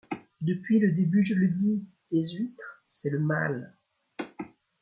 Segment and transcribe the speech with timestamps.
[0.41, 3.77] Depuis le début je le dis: les huîtres c’est le mal.